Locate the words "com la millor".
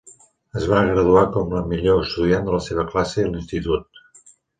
1.35-2.01